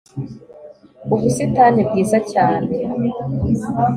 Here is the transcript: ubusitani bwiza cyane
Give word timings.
ubusitani 1.13 1.81
bwiza 1.87 2.17
cyane 2.31 2.69